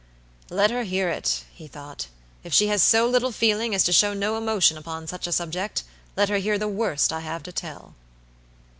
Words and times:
"Let 0.49 0.71
her 0.71 0.81
hear 0.81 1.09
it," 1.09 1.43
he 1.53 1.67
thought. 1.67 2.07
"If 2.43 2.55
she 2.55 2.69
has 2.69 2.81
so 2.81 3.07
little 3.07 3.31
feeling 3.31 3.75
as 3.75 3.83
to 3.83 3.93
show 3.93 4.15
no 4.15 4.35
emotion 4.35 4.75
upon 4.75 5.05
such 5.05 5.27
a 5.27 5.31
subject, 5.31 5.83
let 6.17 6.27
her 6.29 6.37
hear 6.39 6.57
the 6.57 6.67
worst 6.67 7.13
I 7.13 7.19
have 7.19 7.43
to 7.43 7.51
tell." 7.51 7.93